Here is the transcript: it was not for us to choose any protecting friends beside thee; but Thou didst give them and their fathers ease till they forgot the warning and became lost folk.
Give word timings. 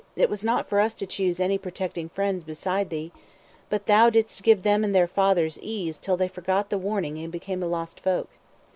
it 0.15 0.31
was 0.31 0.43
not 0.43 0.67
for 0.67 0.79
us 0.79 0.95
to 0.95 1.05
choose 1.05 1.39
any 1.39 1.59
protecting 1.59 2.09
friends 2.09 2.43
beside 2.43 2.89
thee; 2.89 3.11
but 3.69 3.85
Thou 3.85 4.09
didst 4.09 4.41
give 4.41 4.63
them 4.63 4.83
and 4.83 4.95
their 4.95 5.05
fathers 5.05 5.59
ease 5.61 5.99
till 5.99 6.17
they 6.17 6.27
forgot 6.27 6.71
the 6.71 6.79
warning 6.79 7.19
and 7.19 7.31
became 7.31 7.61
lost 7.61 7.99
folk. 7.99 8.29